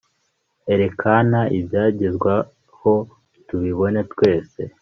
[0.73, 2.93] erekana ibyagezweho;
[3.47, 4.61] tubibone twese